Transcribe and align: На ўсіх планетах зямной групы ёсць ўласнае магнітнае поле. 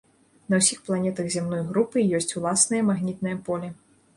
На 0.53 0.59
ўсіх 0.61 0.79
планетах 0.87 1.29
зямной 1.35 1.61
групы 1.69 2.07
ёсць 2.21 2.31
ўласнае 2.41 2.83
магнітнае 2.89 3.37
поле. 3.51 3.69